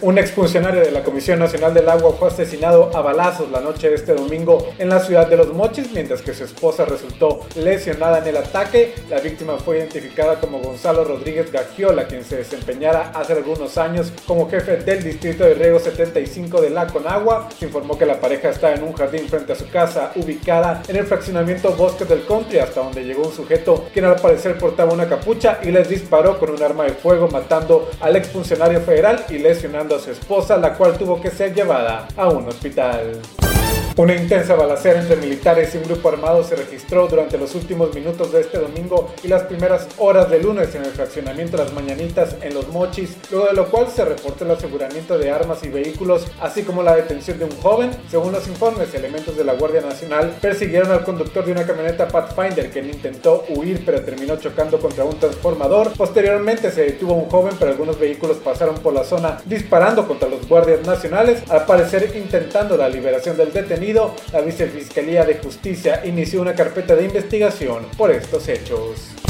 Un 0.00 0.16
exfuncionario 0.16 0.80
de 0.80 0.92
la 0.92 1.02
Comisión 1.02 1.40
Nacional 1.40 1.74
del 1.74 1.88
Agua 1.88 2.14
fue 2.16 2.28
asesinado 2.28 2.88
a 2.94 3.00
balazos 3.00 3.50
la 3.50 3.60
noche 3.60 3.88
de 3.88 3.96
este 3.96 4.14
domingo 4.14 4.68
en 4.78 4.90
la 4.90 5.00
ciudad 5.00 5.26
de 5.26 5.36
Los 5.36 5.52
Mochis, 5.52 5.90
mientras 5.92 6.22
que 6.22 6.34
su 6.34 6.44
esposa 6.44 6.84
resultó 6.84 7.40
lesionada 7.56 8.18
en 8.18 8.28
el 8.28 8.36
ataque. 8.36 8.94
La 9.10 9.18
víctima 9.18 9.56
fue 9.56 9.78
identificada 9.78 10.38
como 10.38 10.60
Gonzalo 10.60 11.02
Rodríguez 11.02 11.50
Gagiola, 11.50 12.06
quien 12.06 12.22
se 12.22 12.36
desempeñara 12.36 13.10
hace 13.12 13.32
algunos 13.32 13.76
años 13.76 14.12
como 14.24 14.48
jefe 14.48 14.76
del 14.76 15.02
distrito 15.02 15.42
de 15.42 15.54
riego 15.54 15.80
75 15.80 16.60
de 16.60 16.70
La 16.70 16.86
Conagua. 16.86 17.48
Se 17.58 17.66
informó 17.66 17.98
que 17.98 18.06
la 18.06 18.20
pareja 18.20 18.50
estaba 18.50 18.74
en 18.74 18.84
un 18.84 18.92
jardín 18.92 19.26
frente 19.28 19.54
a 19.54 19.56
su 19.56 19.68
casa, 19.68 20.12
ubicada 20.14 20.80
en 20.86 20.94
el 20.94 21.06
fraccionamiento 21.06 21.72
Bosques 21.72 22.08
del 22.08 22.24
Country, 22.24 22.60
hasta 22.60 22.84
donde 22.84 23.04
llegó 23.04 23.24
un 23.24 23.34
sujeto 23.34 23.86
quien 23.92 24.04
al 24.04 24.14
parecer 24.14 24.58
portaba 24.58 24.92
una 24.92 25.08
capucha 25.08 25.58
y 25.60 25.72
les 25.72 25.88
disparó 25.88 26.38
con 26.38 26.50
un 26.50 26.62
arma 26.62 26.84
de 26.84 26.92
fuego, 26.92 27.26
matando 27.26 27.90
al 28.00 28.14
exfuncionario 28.14 28.80
federal 28.80 29.24
y 29.28 29.38
lesionando 29.38 29.87
su 29.96 30.10
esposa, 30.10 30.58
la 30.58 30.74
cual 30.74 30.98
tuvo 30.98 31.20
que 31.20 31.30
ser 31.30 31.54
llevada 31.54 32.08
a 32.16 32.28
un 32.28 32.48
hospital. 32.48 33.22
Una 33.98 34.14
intensa 34.14 34.54
balacera 34.54 35.00
entre 35.00 35.16
militares 35.16 35.74
y 35.74 35.78
un 35.78 35.82
grupo 35.82 36.08
armado 36.08 36.44
se 36.44 36.54
registró 36.54 37.08
durante 37.08 37.36
los 37.36 37.56
últimos 37.56 37.92
minutos 37.92 38.30
de 38.30 38.42
este 38.42 38.56
domingo 38.56 39.12
y 39.24 39.26
las 39.26 39.42
primeras 39.42 39.88
horas 39.98 40.30
de 40.30 40.40
lunes 40.40 40.72
en 40.76 40.84
el 40.84 40.92
fraccionamiento 40.92 41.56
Las 41.56 41.72
Mañanitas 41.72 42.36
en 42.40 42.54
Los 42.54 42.68
Mochis, 42.68 43.16
luego 43.32 43.48
de 43.48 43.54
lo 43.54 43.68
cual 43.68 43.88
se 43.88 44.04
reportó 44.04 44.44
el 44.44 44.52
aseguramiento 44.52 45.18
de 45.18 45.32
armas 45.32 45.64
y 45.64 45.68
vehículos, 45.68 46.28
así 46.40 46.62
como 46.62 46.84
la 46.84 46.94
detención 46.94 47.40
de 47.40 47.46
un 47.46 47.60
joven. 47.60 47.90
Según 48.08 48.30
los 48.30 48.46
informes, 48.46 48.94
elementos 48.94 49.36
de 49.36 49.42
la 49.42 49.54
Guardia 49.54 49.80
Nacional 49.80 50.32
persiguieron 50.40 50.92
al 50.92 51.02
conductor 51.02 51.44
de 51.44 51.50
una 51.50 51.66
camioneta 51.66 52.06
Pathfinder 52.06 52.70
quien 52.70 52.90
intentó 52.90 53.46
huir 53.48 53.82
pero 53.84 54.02
terminó 54.02 54.36
chocando 54.36 54.78
contra 54.78 55.04
un 55.04 55.18
transformador. 55.18 55.90
Posteriormente 55.96 56.70
se 56.70 56.82
detuvo 56.82 57.14
un 57.14 57.28
joven, 57.28 57.56
pero 57.58 57.72
algunos 57.72 57.98
vehículos 57.98 58.36
pasaron 58.36 58.76
por 58.76 58.92
la 58.92 59.02
zona 59.02 59.38
disparando 59.44 60.06
contra 60.06 60.28
los 60.28 60.46
guardias 60.46 60.86
nacionales, 60.86 61.42
al 61.50 61.66
parecer 61.66 62.12
intentando 62.14 62.76
la 62.76 62.88
liberación 62.88 63.36
del 63.36 63.52
detenido 63.52 63.87
la 63.94 64.42
Vicefiscalía 64.42 65.24
de 65.24 65.36
Justicia 65.36 66.04
inició 66.04 66.42
una 66.42 66.54
carpeta 66.54 66.94
de 66.94 67.06
investigación 67.06 67.86
por 67.96 68.10
estos 68.10 68.46
hechos. 68.48 69.27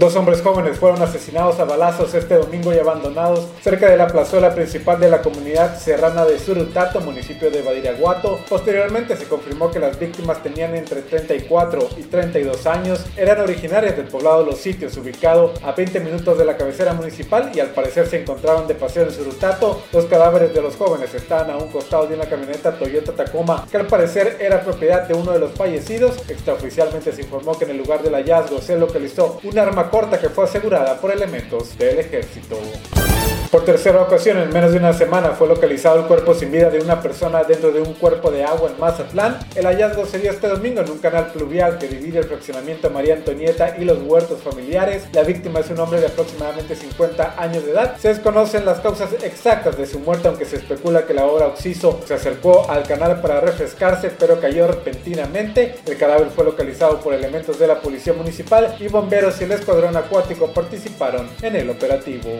Dos 0.00 0.16
hombres 0.16 0.40
jóvenes 0.40 0.78
fueron 0.78 1.02
asesinados 1.02 1.60
a 1.60 1.66
balazos 1.66 2.14
este 2.14 2.36
domingo 2.36 2.72
y 2.72 2.78
abandonados 2.78 3.46
cerca 3.60 3.86
de 3.86 3.98
la 3.98 4.06
plazuela 4.06 4.54
principal 4.54 4.98
de 4.98 5.10
la 5.10 5.20
comunidad 5.20 5.78
serrana 5.78 6.24
de 6.24 6.38
Surutato, 6.38 7.02
municipio 7.02 7.50
de 7.50 7.60
Badiraguato. 7.60 8.40
Posteriormente 8.48 9.14
se 9.18 9.26
confirmó 9.26 9.70
que 9.70 9.78
las 9.78 9.98
víctimas 9.98 10.42
tenían 10.42 10.74
entre 10.74 11.02
34 11.02 11.86
y 11.98 12.04
32 12.04 12.66
años, 12.66 13.04
eran 13.14 13.42
originarias 13.42 13.94
del 13.94 14.06
poblado 14.06 14.42
Los 14.42 14.56
Sitios, 14.56 14.96
ubicado 14.96 15.52
a 15.62 15.72
20 15.72 16.00
minutos 16.00 16.38
de 16.38 16.46
la 16.46 16.56
cabecera 16.56 16.94
municipal 16.94 17.52
y 17.54 17.60
al 17.60 17.68
parecer 17.68 18.06
se 18.06 18.22
encontraban 18.22 18.66
de 18.66 18.76
paseo 18.76 19.02
en 19.02 19.12
Surutato. 19.12 19.82
Los 19.92 20.06
cadáveres 20.06 20.54
de 20.54 20.62
los 20.62 20.76
jóvenes 20.76 21.12
estaban 21.12 21.50
a 21.50 21.58
un 21.58 21.68
costado 21.68 22.06
de 22.06 22.14
una 22.14 22.24
camioneta 22.24 22.72
Toyota 22.72 23.12
Tacoma 23.12 23.66
que 23.70 23.76
al 23.76 23.86
parecer 23.86 24.38
era 24.40 24.62
propiedad 24.62 25.06
de 25.06 25.12
uno 25.12 25.32
de 25.32 25.40
los 25.40 25.52
fallecidos. 25.52 26.26
Extraoficialmente 26.30 27.12
se 27.12 27.20
informó 27.20 27.58
que 27.58 27.66
en 27.66 27.72
el 27.72 27.76
lugar 27.76 28.02
del 28.02 28.14
hallazgo 28.14 28.62
se 28.62 28.78
localizó 28.78 29.38
un 29.44 29.58
arma 29.58 29.89
corta 29.90 30.18
que 30.18 30.28
fue 30.28 30.44
asegurada 30.44 31.00
por 31.00 31.10
elementos 31.10 31.76
del 31.76 31.98
ejército. 31.98 32.56
Por 33.50 33.64
tercera 33.64 34.00
ocasión 34.00 34.38
en 34.38 34.52
menos 34.52 34.70
de 34.70 34.78
una 34.78 34.92
semana 34.92 35.30
fue 35.30 35.48
localizado 35.48 35.98
el 35.98 36.06
cuerpo 36.06 36.34
sin 36.34 36.52
vida 36.52 36.70
de 36.70 36.78
una 36.78 37.02
persona 37.02 37.42
dentro 37.42 37.72
de 37.72 37.80
un 37.80 37.94
cuerpo 37.94 38.30
de 38.30 38.44
agua 38.44 38.70
en 38.70 38.78
Mazatlán. 38.78 39.40
El 39.56 39.66
hallazgo 39.66 40.06
se 40.06 40.20
dio 40.20 40.30
este 40.30 40.46
domingo 40.46 40.82
en 40.82 40.88
un 40.88 40.98
canal 40.98 41.32
pluvial 41.32 41.76
que 41.76 41.88
divide 41.88 42.20
el 42.20 42.26
fraccionamiento 42.26 42.90
María 42.90 43.14
Antonieta 43.14 43.74
y 43.76 43.84
los 43.84 43.98
huertos 44.02 44.40
familiares. 44.40 45.08
La 45.12 45.24
víctima 45.24 45.58
es 45.58 45.70
un 45.70 45.80
hombre 45.80 45.98
de 45.98 46.06
aproximadamente 46.06 46.76
50 46.76 47.42
años 47.42 47.66
de 47.66 47.72
edad. 47.72 47.96
Se 47.98 48.10
desconocen 48.10 48.64
las 48.64 48.78
causas 48.78 49.14
exactas 49.20 49.76
de 49.76 49.86
su 49.86 49.98
muerte, 49.98 50.28
aunque 50.28 50.44
se 50.44 50.54
especula 50.54 51.04
que 51.04 51.14
la 51.14 51.26
obra 51.26 51.48
Oxiso 51.48 52.02
se 52.06 52.14
acercó 52.14 52.70
al 52.70 52.84
canal 52.84 53.20
para 53.20 53.40
refrescarse, 53.40 54.12
pero 54.16 54.40
cayó 54.40 54.68
repentinamente. 54.68 55.74
El 55.86 55.96
cadáver 55.98 56.28
fue 56.28 56.44
localizado 56.44 57.00
por 57.00 57.14
elementos 57.14 57.58
de 57.58 57.66
la 57.66 57.80
policía 57.80 58.12
municipal 58.12 58.76
y 58.78 58.86
bomberos 58.86 59.40
y 59.40 59.44
el 59.44 59.50
escuadrón 59.50 59.96
acuático 59.96 60.52
participaron 60.52 61.28
en 61.42 61.56
el 61.56 61.68
operativo. 61.68 62.30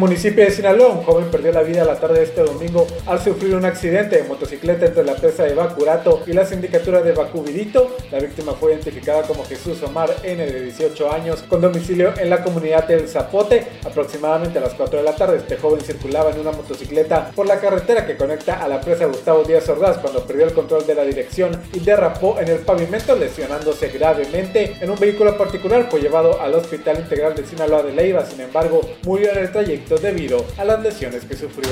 Municipio 0.00 0.42
de 0.42 0.50
Sinaloa, 0.50 0.88
un 0.88 1.02
joven 1.02 1.26
perdió 1.30 1.52
la 1.52 1.62
vida 1.62 1.84
la 1.84 2.00
tarde 2.00 2.20
de 2.20 2.24
este 2.24 2.42
domingo 2.42 2.86
al 3.06 3.22
sufrir 3.22 3.54
un 3.54 3.66
accidente 3.66 4.16
de 4.16 4.24
motocicleta 4.24 4.86
entre 4.86 5.04
la 5.04 5.14
presa 5.14 5.44
de 5.44 5.54
Bacurato 5.54 6.22
y 6.26 6.32
la 6.32 6.46
sindicatura 6.46 7.02
de 7.02 7.12
Bacubirito. 7.12 7.96
La 8.10 8.18
víctima 8.18 8.54
fue 8.54 8.72
identificada 8.72 9.22
como 9.24 9.44
Jesús 9.44 9.82
Omar 9.82 10.10
N, 10.22 10.44
de 10.44 10.62
18 10.62 11.12
años, 11.12 11.42
con 11.42 11.60
domicilio 11.60 12.14
en 12.18 12.30
la 12.30 12.42
comunidad 12.42 12.88
del 12.88 13.08
Zapote. 13.08 13.66
Aproximadamente 13.84 14.58
a 14.58 14.62
las 14.62 14.72
4 14.72 15.00
de 15.00 15.04
la 15.04 15.14
tarde, 15.14 15.36
este 15.36 15.58
joven 15.58 15.82
circulaba 15.82 16.30
en 16.30 16.40
una 16.40 16.52
motocicleta 16.52 17.30
por 17.36 17.46
la 17.46 17.60
carretera 17.60 18.06
que 18.06 18.16
conecta 18.16 18.54
a 18.54 18.68
la 18.68 18.80
presa 18.80 19.04
Gustavo 19.04 19.44
Díaz 19.44 19.68
Ordaz 19.68 19.98
cuando 19.98 20.24
perdió 20.24 20.46
el 20.46 20.54
control 20.54 20.86
de 20.86 20.94
la 20.94 21.04
dirección 21.04 21.60
y 21.74 21.80
derrapó 21.80 22.40
en 22.40 22.48
el 22.48 22.60
pavimento, 22.60 23.14
lesionándose 23.16 23.88
gravemente. 23.88 24.76
En 24.80 24.88
un 24.88 24.98
vehículo 24.98 25.36
particular 25.36 25.88
fue 25.90 26.00
llevado 26.00 26.40
al 26.40 26.54
Hospital 26.54 27.00
Integral 27.00 27.34
de 27.34 27.44
Sinaloa 27.44 27.82
de 27.82 27.92
Leiva, 27.92 28.24
sin 28.24 28.40
embargo, 28.40 28.80
murió 29.04 29.30
en 29.32 29.38
el 29.38 29.52
trayecto 29.52 29.89
debido 29.98 30.46
a 30.56 30.64
las 30.64 30.82
lesiones 30.82 31.24
que 31.24 31.36
sufrió. 31.36 31.70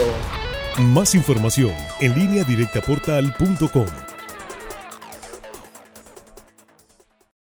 Más 0.79 1.15
información 1.15 1.73
en 2.01 2.15
línea 2.15 2.45
directa 2.45 2.81
portal.com 2.81 4.08